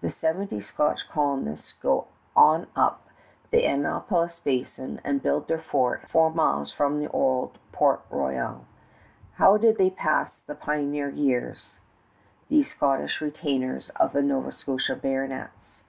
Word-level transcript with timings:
The 0.00 0.10
seventy 0.10 0.60
Scotch 0.60 1.08
colonists 1.08 1.72
go 1.72 2.06
on 2.36 2.68
up 2.76 3.08
the 3.50 3.64
Annapolis 3.64 4.38
Basin 4.38 5.00
and 5.02 5.20
build 5.20 5.48
their 5.48 5.58
fort 5.58 6.08
four 6.08 6.30
miles 6.32 6.72
from 6.72 7.04
old 7.08 7.58
Port 7.72 8.02
Royal. 8.08 8.64
How 9.38 9.56
did 9.56 9.76
they 9.76 9.90
pass 9.90 10.38
the 10.38 10.54
pioneer 10.54 11.08
years 11.10 11.80
these 12.48 12.70
Scotch 12.70 13.20
retainers 13.20 13.90
of 13.96 14.12
the 14.12 14.22
Nova 14.22 14.52
Scotia 14.52 14.94
Baronets? 14.94 15.82